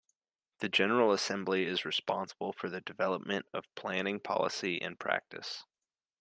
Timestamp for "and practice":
4.81-5.63